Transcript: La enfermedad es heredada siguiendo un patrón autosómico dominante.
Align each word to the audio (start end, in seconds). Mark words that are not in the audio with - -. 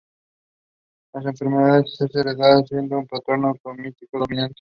La 1.13 1.29
enfermedad 1.29 1.81
es 1.81 2.15
heredada 2.15 2.63
siguiendo 2.63 2.97
un 2.97 3.05
patrón 3.05 3.45
autosómico 3.45 4.07
dominante. 4.17 4.49